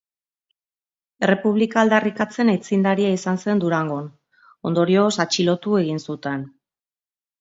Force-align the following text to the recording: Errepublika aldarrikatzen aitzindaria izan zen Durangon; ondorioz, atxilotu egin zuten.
Errepublika 1.25 1.79
aldarrikatzen 1.81 2.49
aitzindaria 2.55 3.11
izan 3.17 3.39
zen 3.43 3.61
Durangon; 3.65 4.09
ondorioz, 4.71 5.11
atxilotu 5.27 5.81
egin 5.83 6.03
zuten. 6.11 6.49